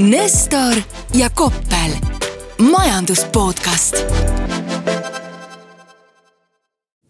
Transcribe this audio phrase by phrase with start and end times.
[0.00, 0.74] Nestor
[1.14, 1.92] ja Koppel,
[2.70, 4.04] majandus podcast.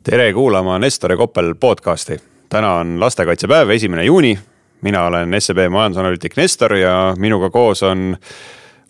[0.02, 2.16] tere kuulama Nestor ja Koppel podcasti.
[2.48, 4.38] täna on lastekaitsepäev, esimene juuni.
[4.82, 8.16] mina olen SEB majandusanalüütik Nestor ja minuga koos on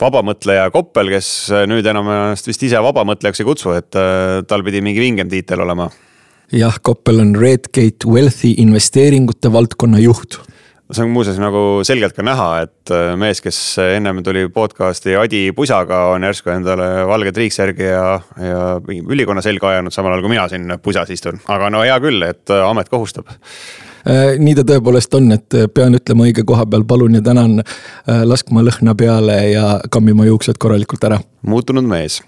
[0.01, 4.81] vabamõtleja Koppel, kes nüüd enam ennast vist ise vabamõtlejaks ei kutsu, et äh, tal pidi
[4.81, 5.91] mingi vingem tiitel olema.
[6.53, 10.41] jah, Koppel on Redgate Wealthy investeeringute valdkonna juht
[10.95, 15.51] see on muuseas nagu selgelt ka näha, et äh, mees, kes ennem tuli podcast'i Adi
[15.57, 18.07] Pusaga, on järsku endale valge triiksärgi ja,
[18.41, 21.41] ja ülikonna selga ajanud, samal ajal kui mina siin pusas istun.
[21.49, 25.95] aga no hea küll, et äh, amet kohustab äh, nii ta tõepoolest on, et pean
[25.99, 27.63] ütlema õige koha peal palun ja tänan
[28.27, 31.21] laskma lõhna peale ja kammima juuksed korralikult ära.
[31.47, 32.21] muutunud mees,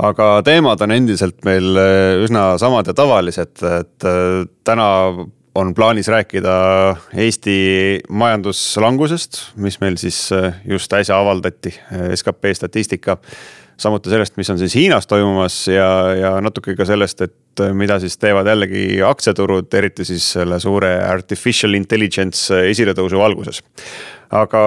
[0.00, 1.76] aga teemad on endiselt meil
[2.24, 4.12] üsna samad ja tavalised, et
[4.64, 4.88] täna
[5.56, 6.54] on plaanis rääkida
[7.16, 7.56] Eesti
[8.08, 13.16] majanduslangusest, mis meil siis äh, just äsja avaldati, äh, skp statistika.
[13.76, 17.98] samuti sellest, mis on siis Hiinas toimumas ja, ja natuke ka sellest, et äh, mida
[18.00, 23.62] siis teevad jällegi aktsiaturud, eriti siis selle suure artificial intelligence esiletõusu valguses
[24.34, 24.60] aga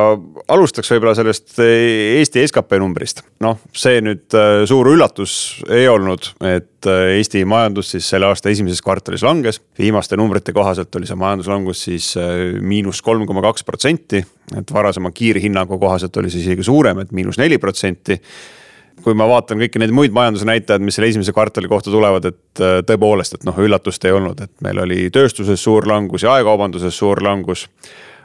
[0.51, 3.23] alustaks võib-olla sellest Eesti skp numbrist.
[3.43, 5.33] noh, see nüüd eh, suur üllatus
[5.67, 9.61] ei olnud, et eh, Eesti majandus siis selle aasta esimeses kvartalis langes.
[9.79, 12.13] viimaste numbrite kohaselt oli see majanduslangus siis
[12.61, 14.23] miinus kolm koma kaks protsenti,
[14.57, 18.19] et varasema kiirhinnangu kohaselt oli see isegi suurem, et miinus neli protsenti
[18.99, 23.37] kui ma vaatan kõiki neid muid majandusnäitajaid, mis selle esimese kvartali kohta tulevad, et tõepoolest,
[23.37, 27.63] et noh, üllatust ei olnud, et meil oli tööstuses suur langus, jaekaubanduses suur langus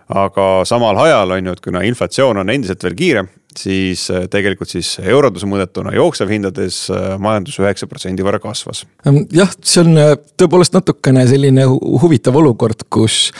[0.09, 3.25] aga samal ajal on ju, et kuna inflatsioon on endiselt veel kiire,
[3.59, 8.85] siis äh, tegelikult siis euroduse mõõdetuna jooksevhindades äh, majandus üheksa protsendi võrra kasvas.
[9.33, 13.31] jah, see on äh, tõepoolest natukene selline huvitav olukord, kus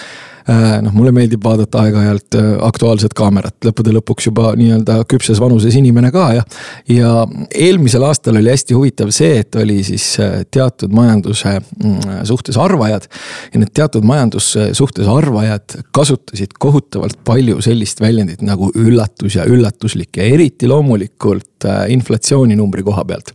[0.49, 6.11] noh, mulle meeldib vaadata aeg-ajalt äh, Aktuaalset kaamerat, lõppude lõpuks juba nii-öelda küpses vanuses inimene
[6.15, 6.45] ka ja.
[6.91, 7.13] ja
[7.49, 13.09] eelmisel aastal oli hästi huvitav see, et oli siis äh, teatud majanduse mm, suhtes arvajad.
[13.53, 20.21] ja need teatud majanduse suhtes arvajad kasutasid kohutavalt palju sellist väljendit nagu üllatus ja üllatuslik
[20.21, 23.33] ja eriti loomulikult inflatsiooninumbri koha pealt.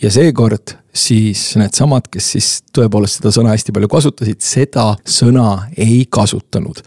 [0.00, 6.02] ja seekord siis needsamad, kes siis tõepoolest seda sõna hästi palju kasutasid, seda sõna ei
[6.10, 6.82] kasutanud.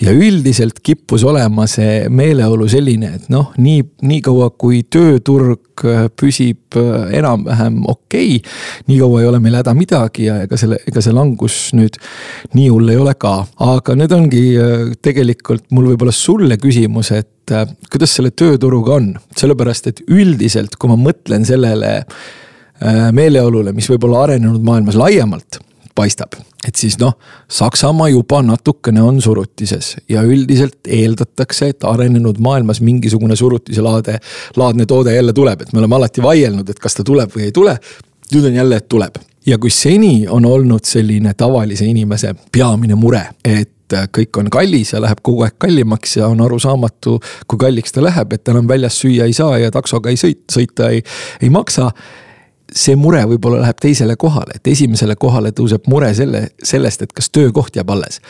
[0.00, 6.76] ja üldiselt kippus olema see meeleolu selline, et noh, nii, niikaua kui tööturg äh, püsib
[6.76, 8.52] äh, enam-vähem okei okay,.
[8.88, 11.96] nii kaua ei ole meil häda midagi ja ega selle, ega see langus nüüd
[12.52, 13.38] nii hull ei ole ka.
[13.72, 17.32] aga nüüd ongi äh, tegelikult mul võib-olla sulle küsimus, et
[17.92, 22.02] kuidas selle tööturuga on, sellepärast et üldiselt, kui ma mõtlen sellele
[23.12, 25.60] meeleolule, mis võib-olla arenenud maailmas laiemalt
[25.96, 26.34] paistab.
[26.66, 27.14] et siis noh,
[27.48, 34.18] Saksamaa juba natukene on surutises ja üldiselt eeldatakse, et arenenud maailmas mingisugune surutise laade,
[34.56, 37.52] laadne toode jälle tuleb, et me oleme alati vaielnud, et kas ta tuleb või ei
[37.52, 37.78] tule.
[38.34, 43.22] nüüd on jälle, et tuleb ja kui seni on olnud selline tavalise inimese peamine mure,
[43.44, 48.02] et kõik on kallis ja läheb kogu aeg kallimaks ja on arusaamatu, kui kalliks ta
[48.02, 51.04] läheb, et enam väljas süüa ei saa ja taksoga ei sõit, sõita ei,
[51.42, 51.92] ei maksa
[52.72, 57.30] see mure võib-olla läheb teisele kohale, et esimesele kohale tõuseb mure selle, sellest, et kas
[57.30, 58.20] töökoht jääb alles.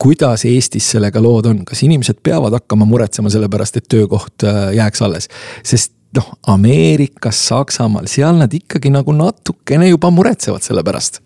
[0.00, 4.74] kuidas Eestis sellega lood on, kas inimesed peavad hakkama muretsema selle pärast, et töökoht äh,
[4.74, 5.28] jääks alles?
[5.62, 11.20] sest noh, Ameerikas, Saksamaal, seal nad ikkagi nagu natukene juba muretsevad selle pärast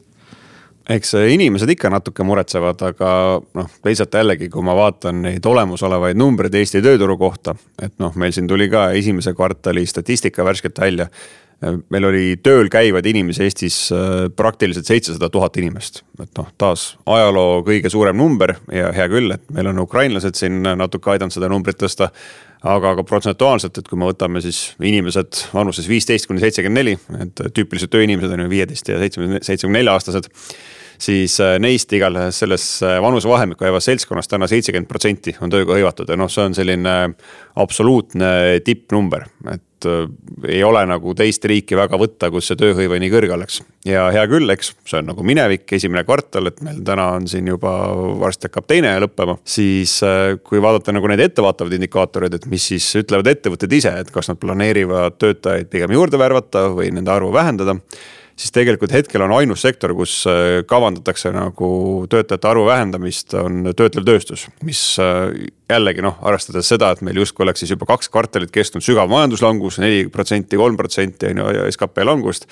[0.91, 3.11] eks inimesed ikka natuke muretsevad, aga
[3.57, 8.35] noh, teisalt jällegi, kui ma vaatan neid olemasolevaid numbreid Eesti tööturu kohta, et noh, meil
[8.37, 11.09] siin tuli ka esimese kvartali statistika värskelt välja
[11.93, 16.03] meil oli tööl käivaid inimesi Eestis äh, praktiliselt seitsesada tuhat inimest.
[16.23, 20.63] et noh, taas ajaloo kõige suurem number ja hea küll, et meil on ukrainlased siin
[20.65, 22.11] natuke aidanud seda numbrit tõsta.
[22.65, 27.43] aga ka protsentuaalselt, et kui me võtame siis inimesed vanuses viisteist kuni seitsekümmend neli, et
[27.53, 30.31] tüüpilised tööinimesed on ju viieteist ja seitsme, seitsmekümne nelja aastased
[31.05, 36.11] siis äh, neist igatahes selles äh, vanusevahemikku jäävast seltskonnast täna seitsekümmend protsenti on tööga hõivatud
[36.11, 36.97] ja noh, see on selline
[37.61, 38.35] absoluutne
[38.65, 40.09] tippnumber, et Äh,
[40.49, 43.61] ei ole nagu teist riiki väga võtta, kus see tööhõive nii kõrge oleks.
[43.87, 47.49] ja hea küll, eks see on nagu minevik, esimene kvartal, et meil täna on siin
[47.49, 47.73] juba
[48.21, 49.39] varsti hakkab teine lõppema.
[49.45, 54.13] siis äh, kui vaadata nagu neid ettevaatavaid indikaatoreid, et mis siis ütlevad ettevõtted ise, et
[54.15, 57.79] kas nad planeerivad töötajaid pigem juurde värvata või nende arvu vähendada
[58.37, 61.69] siis tegelikult hetkel on ainus sektor, kus äh, kavandatakse nagu
[62.11, 64.49] töötajate arvu vähendamist, on töötlev tööstus.
[64.67, 65.29] mis äh,
[65.71, 69.79] jällegi noh, arvestades seda, et meil justkui oleks siis juba kaks kvartalit kestnud sügav majanduslangus,
[69.83, 72.51] neli protsenti, kolm protsenti on ju skp langust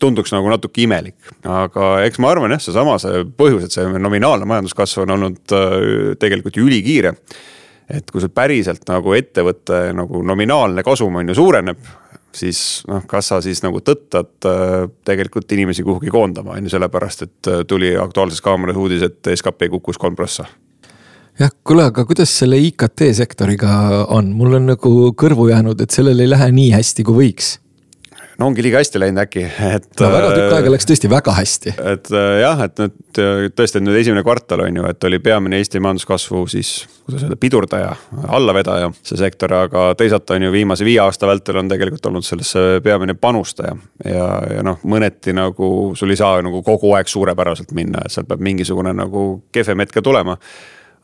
[0.00, 4.48] tunduks nagu natuke imelik, aga eks ma arvan jah, seesama see põhjus, et see nominaalne
[4.48, 5.80] majanduskasv on olnud äh,
[6.20, 7.16] tegelikult ju ülikiire
[7.90, 11.80] et kui sul päriselt nagu ettevõtte nagu nominaalne kasum on ju suureneb,
[12.36, 17.26] siis noh, kas sa siis nagu tõttad äh, tegelikult inimesi kuhugi koondama, on ju, sellepärast
[17.26, 20.46] et äh, tuli Aktuaalses Kaameras uudis, et skp kukkus kolm prossa
[21.40, 23.72] jah, kuule, aga kuidas selle IKT sektoriga
[24.12, 27.56] on, mul on nagu kõrvu jäänud, et sellel ei lähe nii hästi, kui võiks
[28.40, 29.86] no ongi liiga hästi läinud äkki, et.
[30.00, 31.74] no väga tükk aega läks tõesti väga hästi.
[31.92, 35.20] et äh, jah, et nüüd äh, tõesti, et nüüd esimene kvartal on ju, et oli
[35.22, 36.72] peamine Eesti majanduskasvu siis,
[37.04, 37.92] kuidas öelda, pidurdaja,
[38.38, 42.64] allavedaja, see sektor, aga teisalt on ju viimase viie aasta vältel on tegelikult olnud sellesse
[42.84, 43.76] peamine panustaja.
[44.04, 44.26] ja,
[44.56, 48.44] ja noh, mõneti nagu sul ei saa nagu kogu aeg suurepäraselt minna, et seal peab
[48.44, 50.38] mingisugune nagu kehvem hetk ka tulema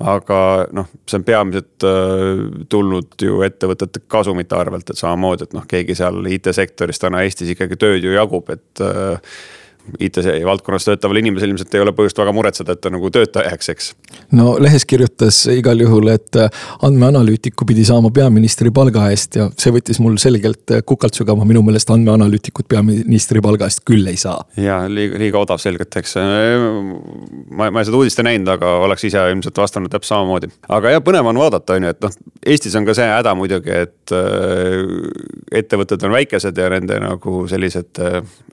[0.04, 0.38] aga
[0.76, 5.96] noh, see on peamiselt äh, tulnud ju ettevõtete kasumite arvelt, et samamoodi, et noh, keegi
[5.96, 9.38] seal IT-sektoris täna Eestis ikkagi tööd ju jagub, et äh,
[10.00, 13.88] IT-valdkonnas töötaval inimesel ilmselt ei ole põhjust väga muretseda, et ta nagu tööta jääks, eks.
[14.37, 16.50] no lehes kirjutas igal juhul, et äh,
[16.87, 21.62] andmeanalüütiku pidi saama peaministri palga eest ja see võttis mul selgelt äh, kukalt sügama, minu
[21.67, 24.41] meelest andmeanalüütikut peaministri palga eest küll ei saa.
[24.61, 26.17] ja liiga, liiga odav selgelt, eks.
[27.50, 30.50] ma, ma seda uudist ei näinud, aga oleks ise ilmselt vastanud täpselt samamoodi.
[30.79, 33.73] aga jah, põnev on vaadata, on ju, et noh, Eestis on ka see häda muidugi,
[33.87, 34.82] et äh,
[35.62, 37.99] ettevõtted on väikesed ja nende nagu sellised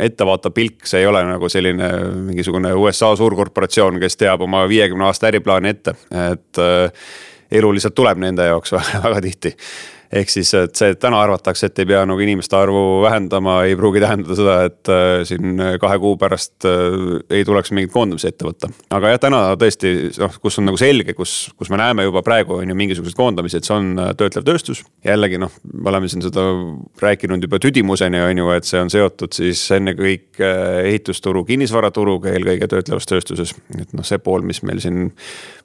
[0.02, 1.90] ettevaatav pilk, see ei ole nagu selline
[2.30, 5.96] mingisugune USA suurkorporatsioon, kes teab oma viiekümne aasta äriplaani ette,
[6.30, 7.10] et äh,
[7.52, 8.76] elu lihtsalt tuleb nende jaoks
[9.06, 9.56] väga tihti
[10.14, 13.76] ehk siis, et see, et täna arvatakse, et ei pea nagu inimeste arvu vähendama, ei
[13.78, 16.98] pruugi tähendada seda, et äh, siin kahe kuu pärast äh,
[17.34, 18.70] ei tuleks mingeid koondamisi ette võtta.
[18.94, 22.60] aga jah, täna tõesti noh, kus on nagu selge, kus, kus me näeme juba praegu
[22.60, 24.84] on ju mingisuguseid koondamisi, et see on äh, töötlev tööstus.
[25.06, 26.46] jällegi noh, me oleme siin seda
[27.02, 33.10] rääkinud juba tüdimuseni on ju, et see on seotud siis ennekõike ehitusturu, kinnisvaraturuga, eelkõige töötlevas
[33.10, 33.56] tööstuses.
[33.80, 35.10] et noh, see pool, mis meil siin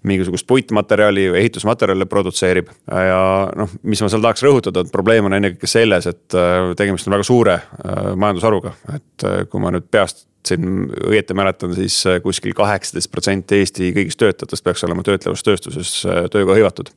[0.06, 3.20] mingisugust puitmaterjali või ehitusmaterjale produtseerib ja
[3.58, 7.16] noh, mis ma seal tahaks rõhutada, et probleem on ennekõike selles, et äh, tegemist on
[7.16, 12.54] väga suure äh, majandusharuga, et äh, kui ma nüüd peast siin õieti mäletan, siis kuskil
[12.56, 15.90] kaheksateist protsenti Eesti kõigist töötajatest peaks olema töötlevas tööstuses
[16.32, 16.88] tööga hõivatud.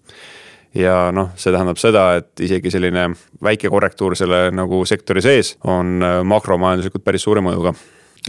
[0.77, 3.09] Ja noh, see tähendab seda, et isegi selline
[3.43, 5.99] väike korrektuur selle nagu sektori sees on
[6.31, 7.73] makromajanduslikult päris suure mõjuga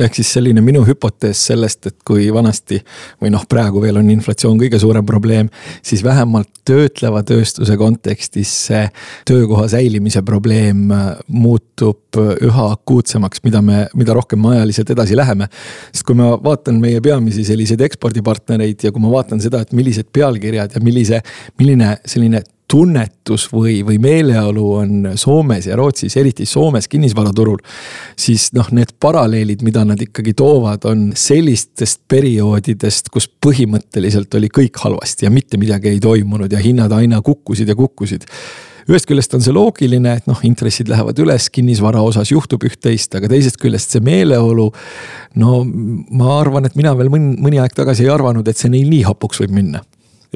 [0.00, 2.79] ehk siis selline minu hüpotees sellest, et kui vanasti
[3.21, 5.50] või noh, praegu veel on inflatsioon kõige suurem probleem,
[5.85, 8.87] siis vähemalt töötleva tööstuse kontekstis see
[9.29, 15.19] töökoha säilimise probleem äh, muutub äh, üha akuutsemaks, mida me, mida rohkem me ajaliselt edasi
[15.19, 15.50] läheme.
[15.91, 20.09] sest kui ma vaatan meie peamisi selliseid ekspordipartnereid ja kui ma vaatan seda, et millised
[20.12, 21.21] pealkirjad ja millise,
[21.61, 22.43] milline selline
[22.73, 27.61] tunnetus või, või meeleolu on Soomes ja Rootsis, eriti Soomes kinnisvaraturul.
[28.17, 34.81] siis noh, need paralleelid, mida nad ikkagi toovad, on sellistest perioodidest, kus põhimõtteliselt oli kõik
[34.85, 38.29] halvasti ja mitte midagi ei toimunud ja hinnad aina kukkusid ja kukkusid
[38.91, 43.31] ühest küljest on see loogiline, et noh, intressid lähevad üles, kinnisvara osas juhtub üht-teist, aga
[43.31, 44.73] teisest küljest see meeleolu.
[45.39, 45.63] no
[46.11, 49.05] ma arvan, et mina veel mõni, mõni aeg tagasi ei arvanud, et see neil nii
[49.07, 49.85] hapuks võib minna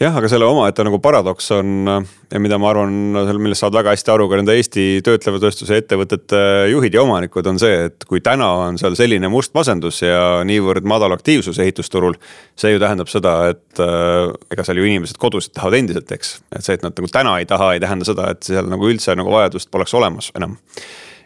[0.00, 2.92] jah, aga selle omaette nagu paradoks on ja mida ma arvan,
[3.40, 6.40] millest saavad väga hästi aru ka nende Eesti töötleva tööstuse ettevõtete
[6.72, 10.86] juhid ja omanikud, on see, et kui täna on seal selline must masendus ja niivõrd
[10.88, 12.18] madal aktiivsus ehitusturul.
[12.56, 16.64] see ju tähendab seda, et äh, ega seal ju inimesed kodusid tahavad endiselt, eks, et
[16.64, 19.32] see, et nad nagu täna ei taha, ei tähenda seda, et seal nagu üldse nagu
[19.32, 20.58] vajadust poleks olemas enam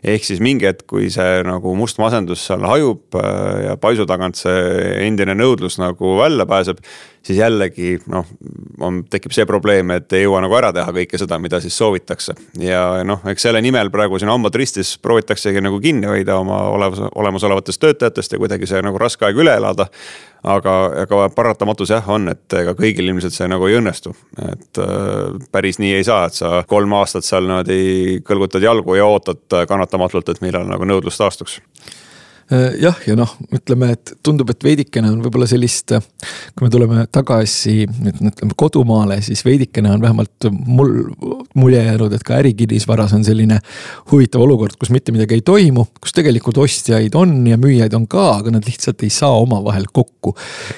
[0.07, 4.39] ehk siis mingi hetk, kui see nagu must masendus seal hajub äh, ja paisu tagant
[4.41, 4.61] see
[5.05, 6.81] endine nõudlus nagu välja pääseb.
[7.27, 8.27] Siis jällegi noh,
[8.81, 12.35] on, tekib see probleem, et ei jõua nagu ära teha kõike seda, mida siis soovitakse.
[12.61, 17.05] ja noh, eks selle nimel praegu siin hambad ristis proovitaksegi nagu kinni hoida oma olemas,
[17.15, 19.91] olemasolevatest töötajatest ja kuidagi see nagu raske aeg üle elada
[20.43, 24.15] aga, aga paratamatus jah, on, et ega kõigil ilmselt see nagu ei õnnestu.
[24.49, 29.09] et äh, päris nii ei saa, et sa kolm aastat seal niimoodi kõlgutad jalgu ja
[29.09, 31.61] ootad kannatamatult, et millal nagu nõudlus taastuks
[32.51, 35.95] jah, ja noh, ütleme, et tundub, et veidikene on võib-olla sellist,
[36.57, 40.97] kui me tuleme tagasi nüüd ütleme kodumaale, siis veidikene on vähemalt mul
[41.59, 43.61] mulje jäänud, et ka ärikinnisvaras on selline
[44.11, 48.27] huvitav olukord, kus mitte midagi ei toimu, kus tegelikult ostjaid on ja müüjaid on ka,
[48.41, 50.35] aga nad lihtsalt ei saa omavahel kokku.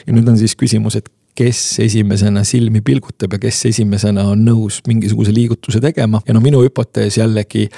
[0.06, 4.82] ja nüüd on siis küsimus, et kes esimesena silmi pilgutab ja kes esimesena on nõus
[4.88, 6.20] mingisuguse liigutuse tegema.
[6.28, 7.68] Ja no minu hüpotees jällegi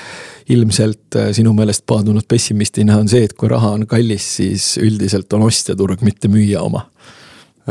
[0.51, 5.33] ilmselt äh, sinu meelest paadunud pessimistina on see, et kui raha on kallis, siis üldiselt
[5.39, 6.89] on ostjaturg, mitte müüja oma.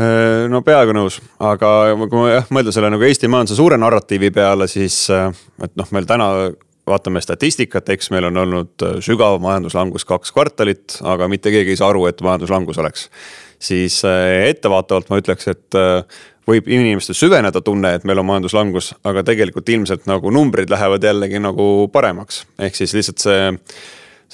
[0.00, 1.70] Äh, no peaaegu nõus, aga
[2.08, 5.28] kui jah mõelda selle nagu Eesti majanduse suure narratiivi peale, siis äh,
[5.62, 6.32] et noh, meil täna
[6.88, 11.88] vaatame statistikat, eks meil on olnud sügav majanduslangus kaks kvartalit, aga mitte keegi ei saa
[11.92, 13.06] aru, et majanduslangus oleks
[13.64, 15.78] siis ettevaatavalt ma ütleks, et
[16.48, 21.40] võib inimestel süveneda tunne, et meil on majanduslangus, aga tegelikult ilmselt nagu numbrid lähevad jällegi
[21.40, 22.44] nagu paremaks.
[22.58, 23.44] ehk siis lihtsalt see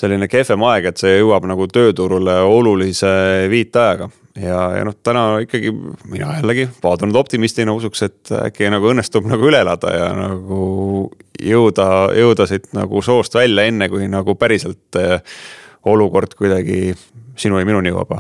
[0.01, 3.11] selline kehvem aeg, et see jõuab nagu tööturule olulise
[3.53, 4.11] viitajaga.
[4.41, 5.73] ja, ja noh, täna ikkagi
[6.09, 10.61] mina jällegi paadunud optimistina usuks, et äkki nagu õnnestub nagu üle elada ja nagu
[11.41, 15.19] jõuda, jõuda siit nagu soost välja, enne kui nagu päriselt eh,
[15.91, 16.95] olukord kuidagi
[17.41, 18.19] sinu ja minuni jõuab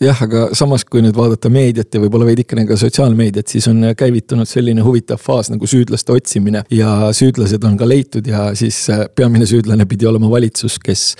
[0.00, 4.48] jah, aga samas, kui nüüd vaadata meediat ja võib-olla veidikene ka sotsiaalmeediat, siis on käivitunud
[4.48, 6.64] selline huvitav faas nagu süüdlaste otsimine.
[6.70, 11.14] ja süüdlased on ka leitud ja siis äh, peamine süüdlane pidi olema valitsus, kes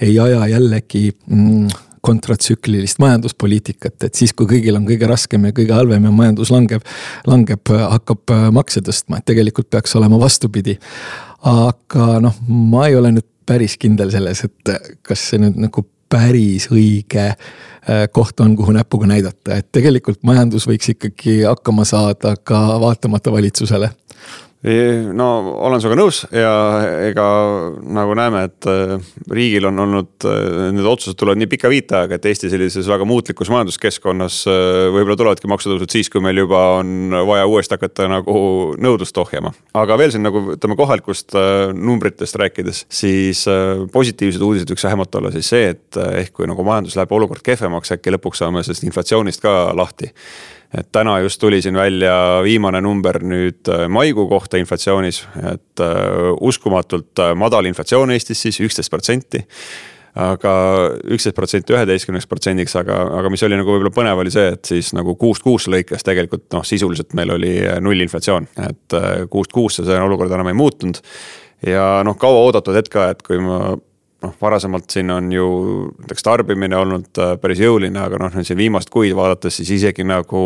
[0.00, 1.68] ei aja jällegi mm,
[2.06, 6.84] kontratsüklilist majanduspoliitikat, et siis, kui kõigil on kõige raskem ja kõige halvem ja majandus langeb,
[7.26, 10.76] langeb, hakkab äh, makse tõstma, et tegelikult peaks olema vastupidi.
[11.46, 15.86] aga noh, ma ei ole nüüd päris kindel selles, et äh, kas see nüüd nagu
[16.08, 22.36] päris õige äh, koht on, kuhu näpuga näidata, et tegelikult majandus võiks ikkagi hakkama saada
[22.36, 23.90] ka vaatamata valitsusele
[24.64, 25.26] no
[25.68, 26.52] olen sinuga nõus ja
[27.06, 27.26] ega
[27.96, 28.94] nagu näeme, et äh,
[29.30, 33.50] riigil on olnud, äh, need otsused tulevad nii pika viitajaga, et Eesti sellises väga muutlikus
[33.52, 38.40] majanduskeskkonnas äh, võib-olla tulevadki maksutõusud siis, kui meil juba on vaja uuesti hakata nagu
[38.80, 39.52] nõudlust ohjama.
[39.76, 41.36] aga veel siin nagu ütleme kohalikust
[41.76, 43.44] numbritest rääkides, siis
[43.92, 47.94] positiivsed uudised võiks vähemalt olla siis see, et ehk kui nagu majandus läheb olukord kehvemaks,
[47.94, 50.10] äkki lõpuks saame sellest inflatsioonist ka lahti
[50.76, 52.14] et täna just tuli siin välja
[52.44, 58.60] viimane number nüüd äh, maikuu kohta inflatsioonis, et äh, uskumatult äh, madal inflatsioon Eestis siis
[58.64, 59.44] üksteist protsenti
[60.16, 60.52] aga
[61.12, 64.94] üksteist protsenti üheteistkümneks protsendiks, aga, aga mis oli nagu võib-olla põnev, oli see, et siis
[64.96, 68.96] nagu kuust kuusse lõikes tegelikult noh, sisuliselt meil oli nullinflatsioon, et
[69.28, 71.02] kuust kuusse see olukord enam ei muutunud.
[71.68, 73.76] ja noh, kaua oodatud hetk ka, et kui ma
[74.22, 75.46] noh, varasemalt siin on ju
[76.00, 80.06] näiteks tarbimine olnud äh, päris jõuline, aga noh, nüüd siin viimast kuid vaadates, siis isegi
[80.06, 80.42] nagu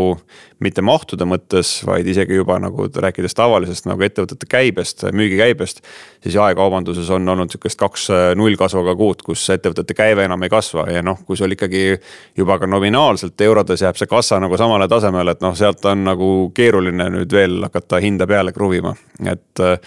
[0.65, 5.83] mitte mahtude mõttes, vaid isegi juba nagu rääkides tavalisest nagu ettevõtete käibest, müügikäibest.
[6.23, 10.89] siis jaekaubanduses on olnud sihukest kaks äh, nullkasvuga kuud, kus ettevõtete käive enam ei kasva
[10.91, 12.01] ja noh, kui sul ikkagi
[12.37, 16.31] juba ka nominaalselt eurodes jääb see kassa nagu samale tasemele, et noh, sealt on nagu
[16.55, 19.79] keeruline nüüd veel hakata hinda peale kruvima, et äh,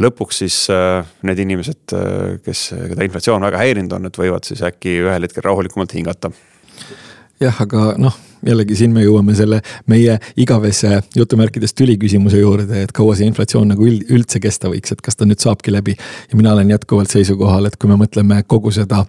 [0.00, 4.62] lõpuks siis äh, need inimesed, äh, kes, keda inflatsioon väga häirinud on, et võivad siis
[4.66, 6.30] äkki ühel hetkel rahulikumalt hingata.
[7.40, 9.60] jah, aga noh, jällegi siin me jõuame selle
[9.90, 15.16] meie igavese jutumärkides tüliküsimuse juurde, et kaua see inflatsioon nagu üldse kesta võiks, et kas
[15.16, 15.96] ta nüüd saabki läbi.
[16.30, 19.04] ja mina olen jätkuvalt seisukohal, et kui me mõtleme kogu seda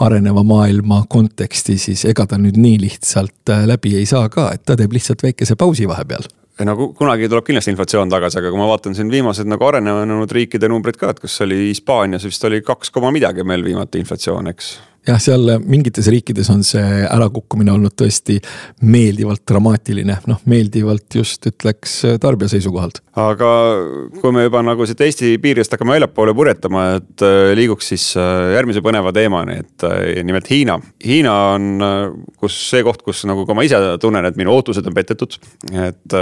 [0.00, 4.64] areneva maailma konteksti, siis ega ta nüüd nii lihtsalt äh, läbi ei saa ka, et
[4.64, 6.30] ta teeb lihtsalt väikese pausi vahepeal
[6.66, 10.68] no kunagi tuleb kindlasti inflatsioon tagasi, aga kui ma vaatan siin viimased nagu arenenud riikide
[10.70, 14.72] numbrid ka, et kas oli Hispaanias vist oli kaks koma midagi meil viimati inflatsioon, eks
[15.08, 18.38] jah, seal mingites riikides on see ärakukkumine olnud tõesti
[18.84, 23.00] meeldivalt dramaatiline, noh meeldivalt just ütleks tarbija seisukohalt.
[23.20, 23.50] aga
[24.20, 28.52] kui me juba nagu siit Eesti piirist hakkame väljapoole purjetama, et äh, liiguks siis äh,
[28.56, 30.78] järgmise põneva teemani, et äh, nimelt Hiina.
[31.04, 31.70] Hiina on,
[32.40, 35.40] kus see koht, kus nagu ka ma ise tunnen, et minu ootused on petetud,
[35.88, 36.20] et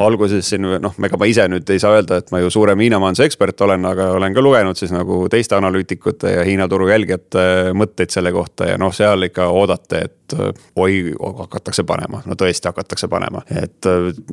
[0.00, 3.00] alguses siin noh, ega ma ise nüüd ei saa öelda, et ma ju suurem Hiina
[3.02, 7.74] majanduse ekspert olen, aga olen ka lugenud siis nagu teiste analüütikute ja Hiina turu jälgijate
[7.76, 10.36] mõtteid selle kohta ja noh, seal ikka oodate, et
[10.78, 13.88] oi, hakatakse panema, no tõesti hakatakse panema, et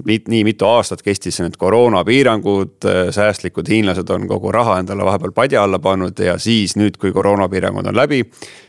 [0.06, 5.82] nii mitu aastat kestis need koroonapiirangud, säästlikud hiinlased on kogu raha endale vahepeal padja alla
[5.84, 8.24] pannud ja siis nüüd, kui koroonapiirangud on läbi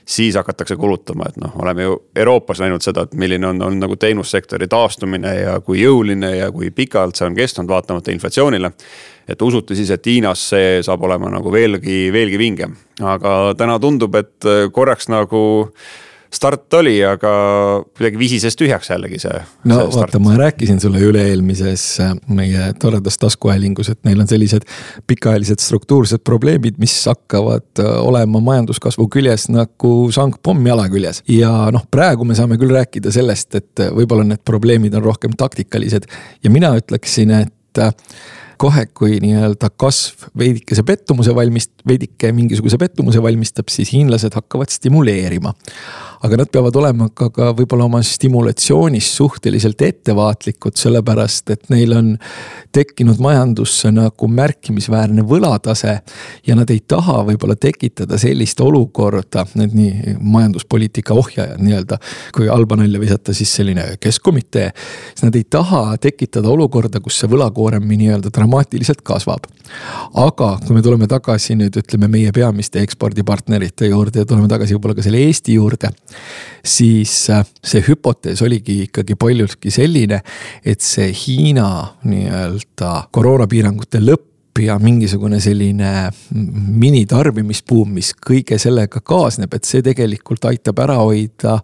[0.08, 3.96] siis hakatakse kulutama, et noh, oleme ju Euroopas näinud seda, et milline on, on nagu
[4.00, 8.70] teenussektori taastumine ja kui jõuline ja kui pikalt see on kestnud, vaatamata inflatsioonile.
[9.28, 14.14] et usuti siis, et Hiinas see saab olema nagu veelgi, veelgi vingem, aga täna tundub,
[14.16, 15.42] et korraks nagu
[16.34, 17.30] start oli, aga
[17.96, 19.40] kuidagi visises tühjaks jällegi see.
[19.68, 24.66] no see vaata, ma rääkisin sulle üle-eelmises äh, meie toredas taskuhäälingus, et neil on sellised
[25.08, 31.22] pikaajalised struktuursed probleemid, mis hakkavad äh, olema majanduskasvu küljes nagu sangpomm jala küljes.
[31.32, 35.36] ja noh, praegu me saame küll rääkida sellest, et äh, võib-olla need probleemid on rohkem
[35.38, 36.10] taktikalised
[36.44, 37.80] ja mina ütleksin, et
[38.58, 45.54] kohe, kui nii-öelda kasv veidikese pettumuse valmist-, veidike mingisuguse pettumuse valmistab, siis hiinlased hakkavad stimuleerima
[46.22, 52.08] aga nad peavad olema ka, ka võib-olla oma stimulatsioonis suhteliselt ettevaatlikud, sellepärast et neil on
[52.74, 55.98] tekkinud majandusse nagu märkimisväärne võlatase.
[56.46, 61.98] ja nad ei taha võib-olla tekitada sellist olukorda, need nii majanduspoliitika ohjajad nii-öelda.
[62.34, 64.72] kui halba nalja visata, siis selline keskkomitee,
[65.14, 69.46] siis nad ei taha tekitada olukorda, kus see võlakoorem nii-öelda dramaatiliselt kasvab.
[70.14, 74.96] aga kui me tuleme tagasi nüüd ütleme meie peamiste ekspordipartnerite juurde ja tuleme tagasi võib-olla
[74.98, 75.92] ka selle Eesti juurde
[76.64, 80.22] siis äh, see hüpotees oligi ikkagi paljultki selline,
[80.64, 81.68] et see Hiina
[82.08, 84.26] nii-öelda koroonapiirangute lõpp
[84.62, 91.60] ja mingisugune selline minitarbimisbuum, mis kõige sellega kaasneb, et see tegelikult aitab ära hoida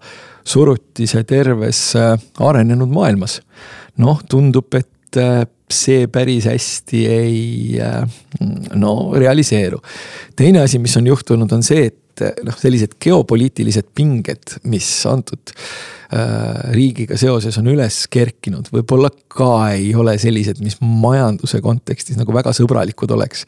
[0.47, 3.41] surutise terves äh, arenenud maailmas.
[3.99, 7.79] noh, tundub, et äh, see päris hästi ei
[8.79, 9.81] no realiseeru.
[10.37, 15.55] teine asi, mis on juhtunud, on see, et et noh, sellised geopoliitilised pinged, mis antud
[15.55, 22.35] äh, riigiga seoses on üles kerkinud, võib-olla ka ei ole sellised, mis majanduse kontekstis nagu
[22.37, 23.47] väga sõbralikud oleks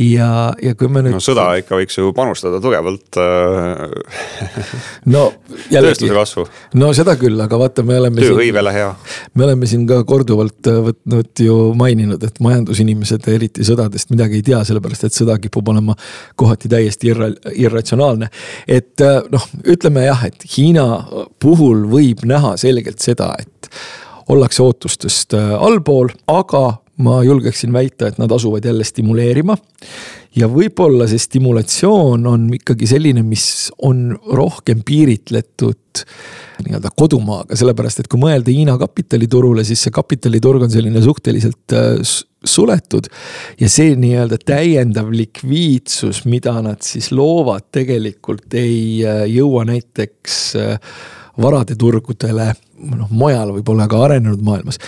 [0.00, 1.16] ja, ja kui me nüüd.
[1.16, 3.82] no sõda ikka võiks ju panustada tugevalt äh,
[5.12, 5.24] no
[5.68, 6.08] jällegi.
[6.08, 6.44] tööstuse kasvu.
[6.80, 8.24] no seda küll, aga vaata, me oleme.
[8.24, 8.88] tööhõivele hea.
[9.36, 14.46] me oleme siin ka korduvalt äh, võtnud ju maininud, et majandusinimesed eriti sõdadest midagi ei
[14.48, 15.96] tea, sellepärast et sõda kipub olema
[16.40, 18.30] kohati täiesti irra-, irratsionaalne.
[18.66, 20.86] et äh, noh, ütleme jah, et Hiina
[21.42, 23.68] puhul võib näha selgelt seda, et
[24.32, 29.56] ollakse ootustest allpool, aga ma julgeksin väita, et nad asuvad jälle stimuleerima.
[30.36, 36.04] ja võib-olla see stimulatsioon on ikkagi selline, mis on rohkem piiritletud
[36.62, 42.14] nii-öelda kodumaaga, sellepärast et kui mõelda Hiina kapitaliturule, siis see kapitaliturg on selline suhteliselt äh,
[42.44, 43.08] suletud.
[43.60, 50.94] ja see nii-öelda täiendav likviidsus, mida nad siis loovad, tegelikult ei äh, jõua näiteks äh,
[51.40, 54.80] varade turgudele noh, mujal võib-olla ka arenenud maailmas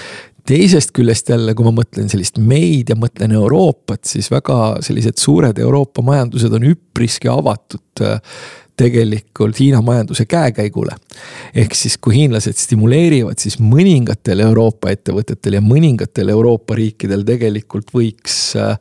[0.48, 5.58] teisest küljest jälle, kui ma mõtlen sellist meid ja mõtlen Euroopat, siis väga sellised suured
[5.60, 8.20] Euroopa majandused on üpriski avatud äh,
[8.76, 10.96] tegelikult Hiina majanduse käekäigule.
[11.54, 18.56] ehk siis, kui hiinlased stimuleerivad, siis mõningatel Euroopa ettevõtetel ja mõningatel Euroopa riikidel tegelikult võiks
[18.60, 18.78] äh,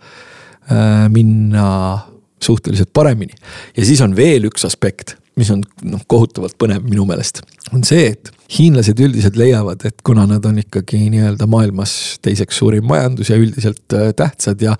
[0.71, 1.99] äh minna
[2.43, 3.33] suhteliselt paremini.
[3.77, 7.41] ja siis on veel üks aspekt mis on noh, kohutavalt põnev minu meelest,
[7.73, 12.85] on see, et hiinlased üldiselt leiavad, et kuna nad on ikkagi nii-öelda maailmas teiseks suurim
[12.89, 14.75] majandus ja üldiselt äh, tähtsad ja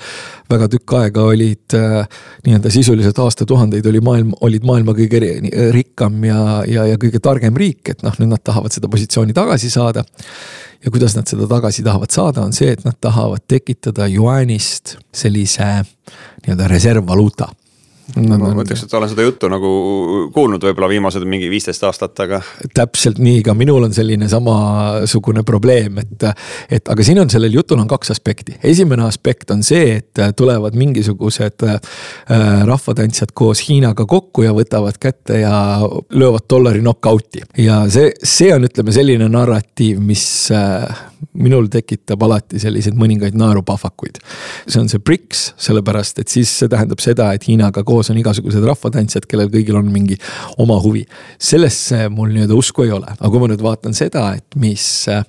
[0.52, 5.24] väga tükk aega olid äh, nii-öelda sisuliselt aastatuhandeid oli maailm, olid maailma kõige
[5.74, 9.72] rikkam ja, ja, ja kõige targem riik, et noh, nüüd nad tahavad seda positsiooni tagasi
[9.74, 10.06] saada.
[10.84, 15.74] ja kuidas nad seda tagasi tahavad saada, on see, et nad tahavad tekitada juaanist sellise
[16.44, 17.50] nii-öelda reservvaluuta
[18.16, 19.70] no, ma ütleks, et olen seda juttu nagu
[20.36, 22.42] kuulnud võib-olla viimased mingi viisteist aastat, aga.
[22.76, 26.28] täpselt nii, ka minul on selline samasugune probleem, et,
[26.78, 28.58] et aga siin on sellel jutul on kaks aspekti.
[28.64, 31.80] esimene aspekt on see, et tulevad mingisugused äh,
[32.68, 35.56] rahvatantsijad koos Hiinaga kokku ja võtavad kätte ja
[36.12, 37.46] löövad dollari knock-out'i.
[37.64, 44.20] ja see, see on, ütleme selline narratiiv, mis äh, minul tekitab alati selliseid mõningaid naerupahvakuid.
[44.68, 48.64] see on see BRICS, sellepärast et siis see tähendab seda, et Hiinaga koos on igasugused
[48.64, 50.18] rahvatantsijad, kellel kõigil on mingi
[50.58, 51.06] oma huvi.
[51.40, 55.24] sellesse mul nii-öelda usku ei ole, aga kui ma nüüd vaatan seda, et mis äh,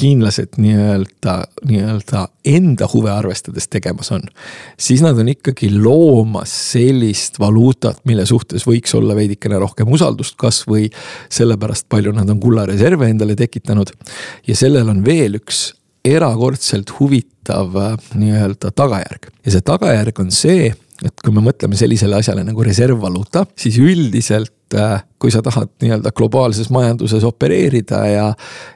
[0.00, 4.22] hiinlased nii-öelda, nii-öelda enda huve arvestades tegemas on.
[4.78, 10.88] siis nad on ikkagi loomas sellist valuutat, mille suhtes võiks olla veidikene rohkem usaldust, kasvõi
[11.32, 13.92] sellepärast palju nad on kullareserve endale tekitanud.
[14.46, 15.72] ja sellel on veel üks
[16.04, 19.30] erakordselt huvitav äh, nii-öelda tagajärg.
[19.46, 24.54] Ja see tagajärg on see, et kui me mõtleme sellisele asjale nagu reservvaluuta, siis üldiselt
[24.74, 28.26] äh, kui sa tahad nii-öelda globaalses majanduses opereerida ja,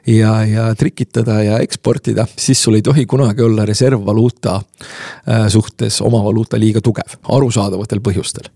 [0.07, 6.23] ja, ja trikitada ja eksportida, siis sul ei tohi kunagi olla reservvaluuta äh, suhtes oma
[6.23, 8.49] valuuta liiga tugev, arusaadavatel põhjustel.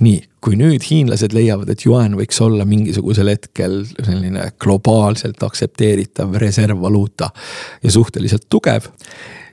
[0.00, 7.30] nii, kui nüüd hiinlased leiavad, et juan võiks olla mingisugusel hetkel selline globaalselt aktsepteeritav reservvaluuta
[7.82, 8.90] ja suhteliselt tugev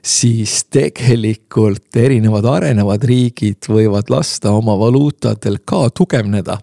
[0.05, 6.59] siis tegelikult erinevad arenevad riigid võivad lasta oma valuutadel ka tugevneda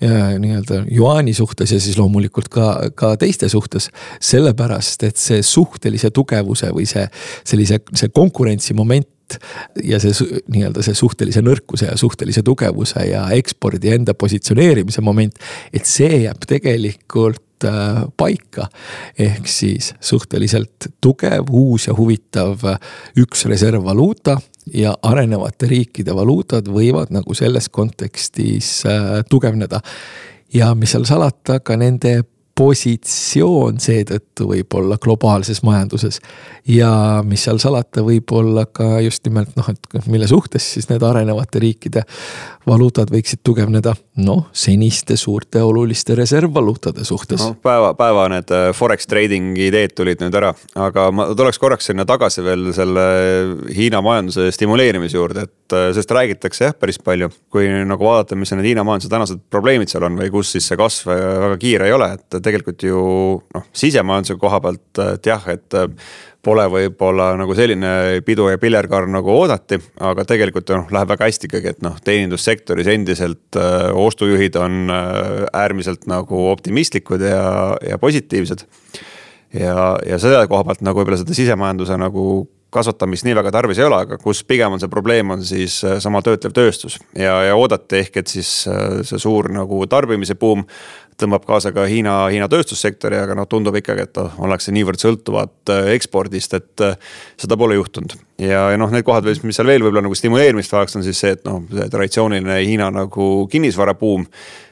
[0.00, 3.90] nii-öelda juaani suhtes ja siis loomulikult ka, ka teiste suhtes.
[4.20, 7.06] sellepärast, et see suhtelise tugevuse või see
[7.44, 9.08] sellise, see konkurentsimoment
[9.84, 10.12] ja see
[10.52, 15.40] nii-öelda see suhtelise nõrkuse ja suhtelise tugevuse ja ekspordi enda positsioneerimise moment,
[15.72, 17.42] et see jääb tegelikult
[18.16, 18.68] paika.
[19.18, 22.78] ehk siis suhteliselt tugev, uus ja huvitav äh,
[23.16, 24.36] üks reservvaluuta
[24.74, 29.80] ja arenevate riikide valuutad võivad nagu selles kontekstis äh, tugevneda.
[30.54, 32.22] ja mis seal salata, ka nende
[32.56, 36.20] positsioon seetõttu võib olla globaalses majanduses.
[36.68, 41.04] ja mis seal salata, võib olla ka just nimelt noh, et mille suhtes siis need
[41.04, 42.06] arenevate riikide
[42.66, 43.94] valuutad võiksid tugevneda
[44.26, 47.54] noh, seniste suurte oluliste reservvaluutade suhtes no,.
[47.62, 50.52] päeva, päeva need äh, forex trading ideed tulid nüüd ära,
[50.86, 53.06] aga ma tuleks korraks sinna tagasi veel selle
[53.76, 57.30] Hiina majanduse stimuleerimise juurde, et äh, sellest räägitakse jah, päris palju.
[57.52, 60.66] kui nagu vaadata, mis on need Hiina majanduse tänased probleemid seal on või kus siis
[60.66, 63.02] see kasv väga kiire ei ole, et tegelikult ju
[63.54, 65.82] noh, sisemajanduse koha pealt, et jah, et
[66.46, 71.50] pole võib-olla nagu selline pidu ja pillerkaar nagu oodati, aga tegelikult noh, läheb väga hästi
[71.50, 77.46] ikkagi, et noh, teenindussektoris endiselt äh, ostujuhid on äh, äärmiselt nagu optimistlikud ja,
[77.82, 78.66] ja positiivsed.
[79.56, 82.26] ja, ja selle koha pealt nagu võib-olla seda sisemajanduse nagu
[82.74, 85.98] kasvatamist nii väga tarvis ei ole, aga kus pigem on see probleem, on siis äh,
[86.02, 90.66] sama töötlev tööstus ja, ja oodati ehk, et siis äh, see suur nagu tarbimise buum
[91.20, 95.92] tõmbab kaasa ka Hiina, Hiina tööstussektori, aga noh, tundub ikkagi, et ollakse niivõrd sõltuvad äh,
[95.96, 96.88] ekspordist, et
[97.40, 98.18] seda pole juhtunud.
[98.38, 101.34] Ja, ja noh, need kohad, mis seal veel võib-olla nagu stimuleerimist vajaks, on siis see,
[101.36, 104.26] et noh, see traditsiooniline Hiina nagu kinnisvarabuum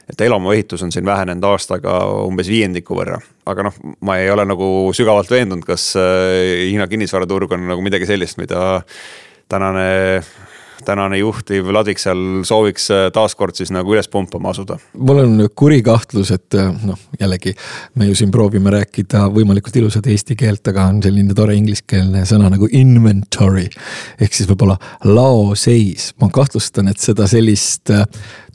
[0.09, 3.19] et elamuehitus on siin vähenenud aastaga umbes viiendiku võrra.
[3.45, 8.07] aga noh, ma ei ole nagu sügavalt veendunud, kas äh, Hiina kinnisvaraturg on nagu midagi
[8.09, 8.81] sellist, mida
[9.49, 10.21] tänane
[10.85, 14.77] tänane juhtiv ladik seal sooviks äh, taaskord siis nagu üles pumpama asuda?
[14.97, 17.55] mul on kuri kahtlus, et äh, noh, jällegi
[17.95, 22.51] me ju siin proovime rääkida võimalikult ilusat eesti keelt, aga on selline tore ingliskeelne sõna
[22.53, 23.67] nagu inventory.
[24.19, 27.91] ehk siis võib-olla laoseis, ma kahtlustan, et seda sellist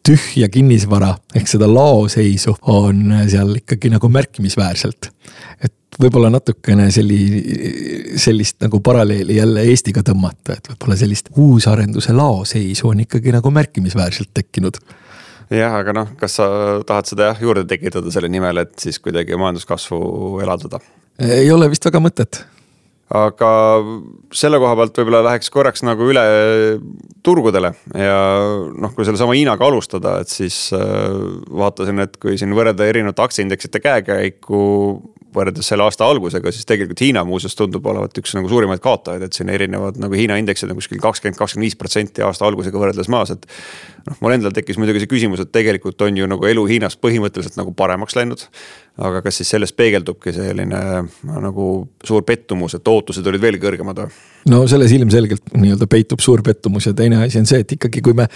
[0.06, 5.10] tühja kinnisvara ehk seda laoseisu on seal ikkagi nagu märkimisväärselt.
[5.60, 12.90] et võib-olla natukene selli-, sellist nagu paralleeli jälle Eestiga tõmmata, et võib-olla sellist uusarenduse laoseisu
[12.92, 14.80] on ikkagi nagu märkimisväärselt tekkinud
[15.50, 16.46] jah, aga noh, kas sa
[16.86, 20.82] tahad seda jah juurde tekitada selle nimel, et siis kuidagi majanduskasvu elavdada?
[21.20, 22.44] ei ole vist väga mõtet
[23.10, 23.50] aga
[24.36, 26.22] selle koha pealt võib-olla läheks korraks nagu üle
[27.26, 28.18] turgudele ja
[28.70, 31.16] noh, kui sellesama Hiinaga alustada, et siis äh,
[31.50, 34.60] vaatasin, et kui siin võrrelda erinevate aktsiaindeksite käekäiku
[35.34, 39.36] võrreldes selle aasta algusega, siis tegelikult Hiina muuseas tundub olevat üks nagu suurimaid kaotajaid, et
[39.36, 43.32] siin erinevad nagu Hiina indeksid on kuskil kakskümmend, kakskümmend viis protsenti aasta algusega võrreldes maas,
[43.34, 43.46] et.
[44.08, 47.58] noh, mul endal tekkis muidugi see küsimus, et tegelikult on ju nagu elu Hiinas põhimõtteliselt
[47.60, 48.46] nagu paremaks läinud.
[49.00, 50.80] aga kas siis selles peegeldubki selline
[51.24, 51.70] nagu
[52.04, 54.20] suur pettumus, et ootused olid veel kõrgemad või?
[54.48, 58.16] No selles ilmselgelt nii-öelda peitub suur pettumus ja teine asi on see, et ikkagi, kui
[58.16, 58.26] me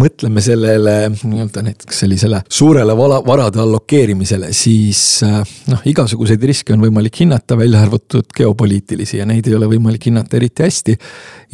[0.00, 5.38] mõtleme sellele nii-öelda näiteks sellisele suurele vala, varade allokeerimisele, siis äh,
[5.70, 10.40] noh, igasuguseid riske on võimalik hinnata, välja arvatud geopoliitilisi ja neid ei ole võimalik hinnata
[10.40, 10.98] eriti hästi.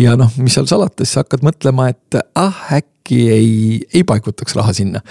[0.03, 3.53] ja noh, mis seal salata, siis hakkad mõtlema, et ah, äkki ei,
[3.93, 5.03] ei paigutaks raha sinna.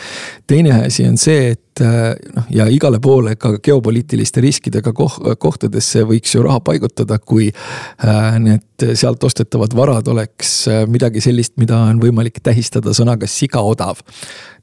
[0.48, 6.04] teine asi on see, et äh, noh, ja igale poole ka geopoliitiliste riskidega koh kohtadesse
[6.10, 11.80] võiks ju raha paigutada, kui äh, need sealt ostetavad varad oleks äh, midagi sellist, mida
[11.88, 14.04] on võimalik tähistada sõnaga sigaodav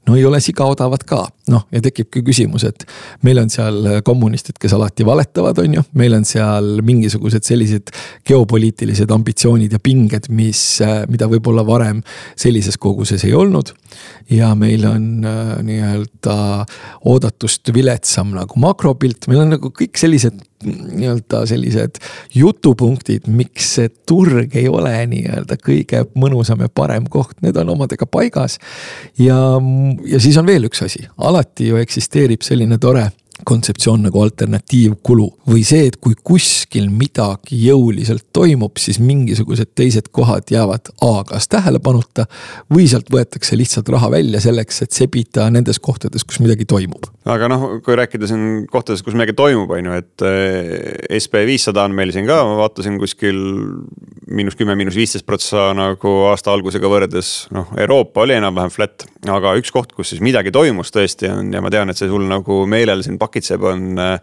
[0.09, 2.85] no ei ole siga odavad ka, noh ja tekibki küsimus, et
[3.25, 7.93] meil on seal kommunistid, kes alati valetavad, on ju, meil on seal mingisugused sellised
[8.27, 10.63] geopoliitilised ambitsioonid ja pinged, mis,
[11.11, 12.01] mida võib-olla varem
[12.39, 13.73] sellises koguses ei olnud.
[14.29, 15.05] ja meil on
[15.65, 16.35] nii-öelda
[17.09, 22.01] oodatust viletsam nagu makropilt, meil on nagu kõik sellised nii-öelda sellised
[22.35, 28.07] jutupunktid, miks see turg ei ole nii-öelda kõige mõnusam ja parem koht, need on omadega
[28.09, 28.59] paigas.
[29.17, 29.37] ja,
[30.05, 33.07] ja siis on veel üks asi, alati ju eksisteerib selline tore
[33.47, 40.51] kontseptsioon nagu alternatiivkulu või see, et kui kuskil midagi jõuliselt toimub, siis mingisugused teised kohad
[40.51, 42.25] jäävad A kas tähelepanuta
[42.73, 47.09] või sealt võetakse lihtsalt raha välja selleks, et sebida nendes kohtades, kus midagi toimub.
[47.29, 51.85] aga noh, kui rääkida siin kohtades, kus midagi toimub, on ju, et eh, SB viissada
[51.87, 53.39] on meil siin ka, ma vaatasin kuskil
[54.29, 59.55] miinus kümme, miinus viisteist protsa nagu aasta algusega võrreldes, noh, Euroopa oli enam-vähem flat, aga
[59.59, 62.61] üks koht, kus siis midagi toimus tõesti on ja ma tean, et see sul nagu
[62.69, 64.19] meelel siin pakitseb, on äh,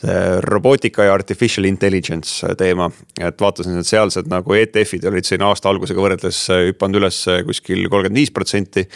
[0.00, 2.90] see robootika ja artificial intelligence teema.
[3.20, 7.40] et vaatasin, et sealsed nagu ETF-id olid siin aasta algusega võrreldes äh, hüpanud üles äh,
[7.46, 8.86] kuskil kolmkümmend viis protsenti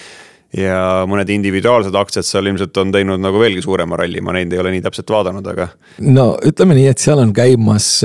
[0.56, 4.62] ja mõned individuaalsed aktsiad seal ilmselt on teinud nagu veelgi suurema ralli, ma neid ei
[4.62, 5.70] ole nii täpselt vaadanud, aga.
[6.06, 8.00] no ütleme nii, et seal on käimas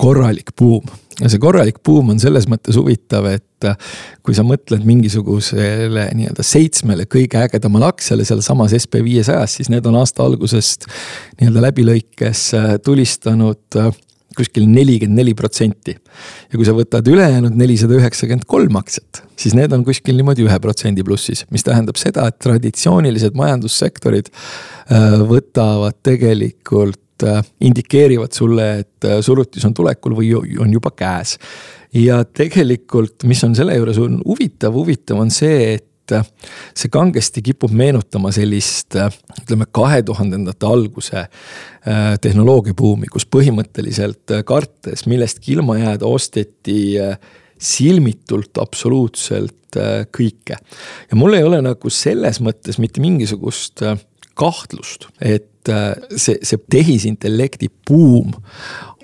[0.00, 0.84] korralik buum
[1.20, 3.76] ja see korralik buum on selles mõttes huvitav, et äh,
[4.26, 9.96] kui sa mõtled mingisugusele nii-öelda seitsmele kõige ägedamale aktsiale sealsamas SB viiesajas, siis need on
[10.02, 10.88] aasta algusest
[11.40, 13.92] nii-öelda läbilõikes äh, tulistanud äh,
[14.36, 15.96] kuskil nelikümmend neli protsenti.
[15.96, 20.60] ja kui sa võtad ülejäänud nelisada üheksakümmend kolm aktsiat, siis need on kuskil niimoodi ühe
[20.62, 24.30] protsendi plussis, mis tähendab seda, et traditsioonilised majandussektorid
[25.26, 31.38] võtavad tegelikult Äh, indikeerivad sulle, et äh, surutis on tulekul või on juba käes.
[31.96, 37.42] ja tegelikult, mis on selle juures on huvitav, huvitav on see, et et see kangesti
[37.44, 41.26] kipub meenutama sellist ütleme, kahe tuhandendate alguse
[42.22, 46.96] tehnoloogiabuumi, kus põhimõtteliselt kartes millestki ilma jääda, osteti
[47.56, 49.78] silmitult absoluutselt
[50.14, 50.56] kõike.
[51.10, 53.82] ja mul ei ole nagu selles mõttes mitte mingisugust
[54.36, 58.30] kahtlust, et see, see tehisintellekti buum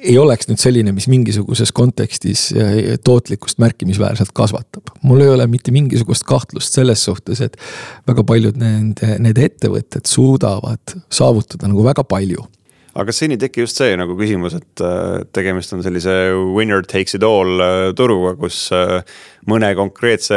[0.02, 4.90] ei oleks nüüd selline, mis mingisuguses kontekstis eh, tootlikkust märkimisväärselt kasvatab.
[5.02, 7.56] mul ei ole mitte mingisugust kahtlust selles suhtes, et
[8.08, 12.46] väga paljud nende, need ettevõtted suudavad saavutada nagu väga palju
[12.92, 16.12] aga kas siin ei teki just see nagu küsimus, et äh, tegemist on sellise
[16.52, 19.00] winner takes it all äh, turuga, kus äh,
[19.48, 20.36] mõne konkreetse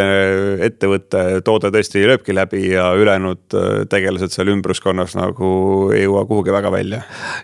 [0.66, 3.54] ettevõtte toode tõesti lööbki läbi ja ülejäänud
[3.92, 5.50] tegelased seal ümbruskonnas nagu
[5.94, 7.02] ei jõua kuhugi väga välja.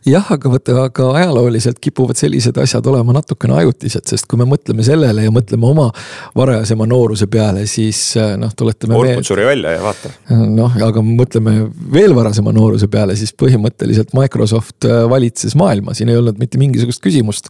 [0.08, 4.86] jah, aga vaata, aga ajalooliselt kipuvad sellised asjad olema natukene ajutised, sest kui me mõtleme
[4.88, 5.92] sellele ja mõtleme oma
[6.40, 8.00] varajasema nooruse peale, siis
[8.42, 8.98] noh, tuletame.
[8.98, 10.16] Orkut suri välja ja vaata.
[10.32, 16.40] noh, aga mõtleme veel varasema nooruse peale, siis põhimõtteliselt Microsoft valitses maailma, siin ei olnud
[16.42, 17.50] mitte mingisugust küsimust.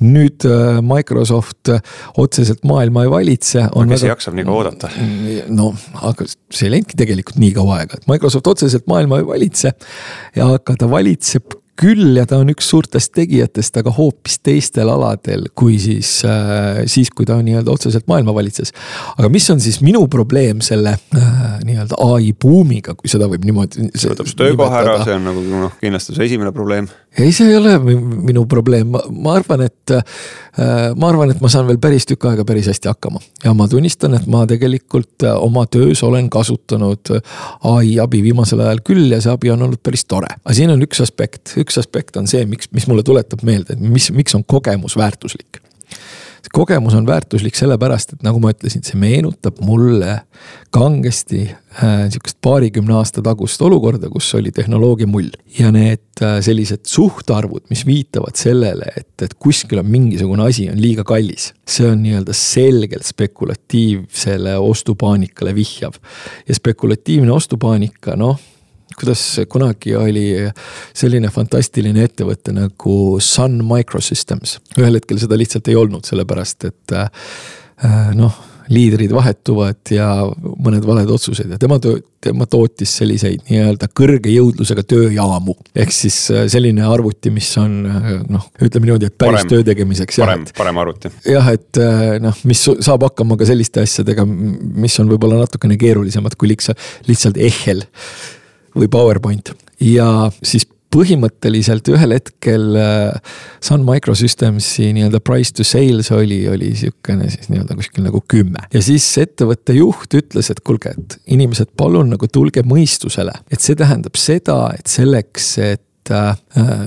[0.00, 1.82] nüüd äh, Microsoft äh,
[2.16, 3.66] otseselt maailma ei valitse.
[3.66, 4.14] aga kes väga...
[4.14, 4.90] jaksab nii kaua oodata?
[5.48, 9.74] no aga see ei läinudki tegelikult nii kaua aega, et Microsoft otseselt maailma ei valitse.
[10.46, 15.76] aga ta valitseb küll ja ta on üks suurtest tegijatest, aga hoopis teistel aladel, kui
[15.82, 18.72] siis äh,, siis kui ta nii-öelda otseselt maailma valitses.
[19.16, 21.32] aga mis on siis minu probleem selle äh,
[21.66, 23.90] nii-öelda ai buumiga, kui seda võib niimoodi.
[23.94, 26.88] see võtab su töökoha ära, see on nagu noh, kindlasti see esimene probleem.
[27.18, 30.16] ei, see ei ole minu probleem, ma arvan, et äh,,
[30.96, 33.20] ma arvan, et ma saan veel päris tükk aega päris hästi hakkama.
[33.44, 37.12] ja ma tunnistan, et ma tegelikult oma töös olen kasutanud
[37.68, 40.32] ai abi viimasel ajal küll ja see abi on olnud päris tore.
[40.40, 43.82] aga siin on üks aspekt üks aspekt on see, miks, mis mulle tuletab meelde, et
[43.82, 45.62] mis, miks on kogemus väärtuslik.
[46.54, 50.20] kogemus on väärtuslik sellepärast, et nagu ma ütlesin, see meenutab mulle
[50.72, 55.34] kangesti äh, sihukest paarikümne aasta tagust olukorda, kus oli tehnoloogia mull.
[55.58, 60.80] ja need äh, sellised suhtarvud, mis viitavad sellele, et, et kuskil on mingisugune asi on
[60.80, 61.52] liiga kallis.
[61.68, 65.98] see on nii-öelda selgelt spekulatiivsele ostupaanikale vihjav.
[66.48, 68.38] ja spekulatiivne ostupaanika, noh
[68.98, 70.26] kuidas kunagi oli
[70.96, 74.58] selline fantastiline ettevõte nagu Sun Microsystems.
[74.78, 80.08] ühel hetkel seda lihtsalt ei olnud, sellepärast et äh, noh liidrid vahetuvad ja
[80.42, 85.54] mõned valed otsused ja tema töö, tema tootis selliseid nii-öelda kõrge jõudlusega tööjaamu.
[85.70, 89.66] ehk siis äh, selline arvuti, mis on äh, noh, ütleme niimoodi, et päris parem, töö
[89.70, 90.18] tegemiseks.
[90.22, 91.12] parem, parem arvuti.
[91.30, 91.82] jah, et
[92.22, 97.38] noh, mis saab hakkama ka selliste asjadega, mis on võib-olla natukene keerulisemad kui lihtsalt, lihtsalt
[97.38, 97.86] Ehel
[98.76, 103.32] või PowerPoint ja siis põhimõtteliselt ühel hetkel äh,
[103.64, 108.66] Sun Microsystemsi nii-öelda price to sales oli, oli sihukene siis nii-öelda kuskil nagu kümme.
[108.72, 113.78] ja siis ettevõtte juht ütles, et kuulge, et inimesed, palun nagu tulge mõistusele, et see
[113.78, 116.36] tähendab seda, et selleks, et äh,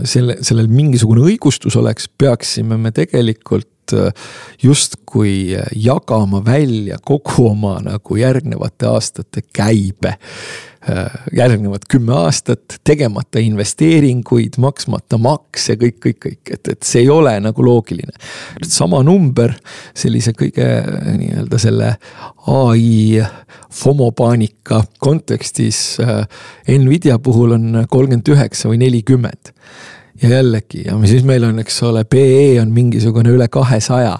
[0.07, 3.78] selle, sellel mingisugune õigustus oleks, peaksime me tegelikult äh,
[4.63, 10.17] justkui jagama välja kogu oma nagu järgnevate aastate käibe.
[10.89, 17.09] Äh, järgnevad kümme aastat, tegemata investeeringuid, maksmata makse, kõik, kõik, kõik, et, et see ei
[17.11, 18.15] ole nagu loogiline.
[18.63, 19.51] sama number
[19.93, 20.69] sellise kõige
[21.19, 21.89] nii-öelda selle
[22.47, 23.19] ai
[23.75, 26.23] FOMO paanika kontekstis äh,
[26.79, 29.51] Nvidia puhul on kolmkümmend üheksa või nelikümmend
[30.21, 34.17] ja jällegi, ja siis meil on, eks ole, PE on mingisugune üle kahesaja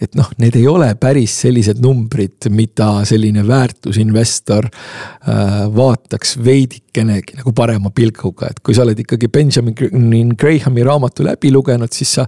[0.00, 7.52] et noh, need ei ole päris sellised numbrid, mida selline väärtusinvestor äh, vaataks veidikenegi nagu
[7.56, 12.26] parema pilguga, et kui sa oled ikkagi Benjamin Grahami raamatu läbi lugenud, siis sa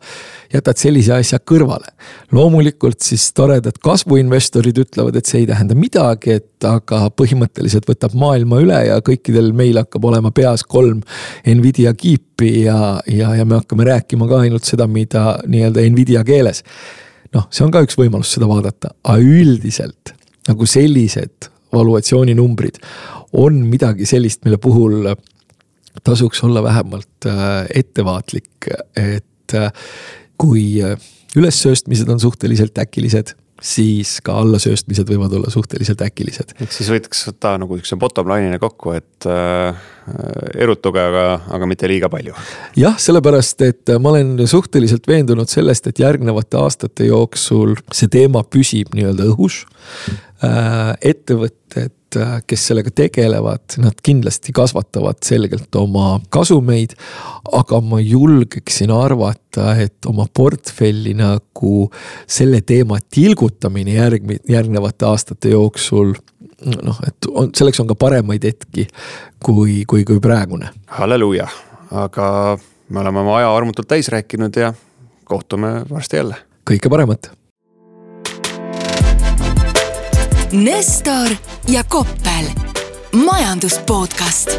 [0.53, 1.93] jätad sellise asja kõrvale.
[2.33, 8.59] loomulikult siis toredad kasvuinvestorid ütlevad, et see ei tähenda midagi, et aga põhimõtteliselt võtab maailma
[8.65, 11.05] üle ja kõikidel meil hakkab olema peas kolm
[11.47, 16.65] Nvidia kiipi ja, ja, ja me hakkame rääkima ka ainult seda, mida nii-öelda Nvidia keeles
[17.37, 20.15] noh, see on ka üks võimalus seda vaadata, aga üldiselt
[20.49, 22.81] nagu sellised valuatsiooninumbrid
[23.39, 25.13] on midagi sellist, mille puhul
[26.07, 29.71] tasuks olla vähemalt äh, ettevaatlik, et äh,
[30.41, 30.97] kui äh,
[31.37, 36.55] ülessööstmised on suhteliselt äkilised siis ka allasööstmised võivad olla suhteliselt äkilised.
[36.61, 39.77] ehk siis võiks võtta nagu siukse bottom line'ina kokku, et äh,
[40.59, 42.35] erutuge, aga, aga mitte liiga palju.
[42.79, 48.95] jah, sellepärast, et ma olen suhteliselt veendunud sellest, et järgnevate aastate jooksul see teema püsib
[48.97, 49.65] nii-öelda õhus
[50.45, 50.95] äh,.
[51.01, 56.97] ettevõtted Äh, kes sellega tegelevad, nad kindlasti kasvatavad selgelt oma kasumeid.
[57.53, 61.91] aga ma julgeksin arvata, et oma portfelli nagu
[62.27, 66.15] selle teema tilgutamine järg-, järgnevate aastate jooksul
[66.83, 68.87] noh, et on, selleks on ka paremaid hetki
[69.43, 70.71] kui, kui, kui praegune.
[70.99, 71.49] halleluuja,
[71.91, 74.73] aga me oleme oma aja armutult täis rääkinud ja
[75.25, 76.37] kohtume varsti jälle.
[76.71, 77.33] kõike paremat.
[80.53, 81.37] Nestor
[81.69, 82.51] ja Koppel,
[83.15, 84.59] majandus podcast